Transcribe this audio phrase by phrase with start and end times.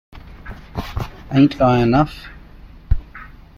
[1.31, 2.25] Ain't I enough?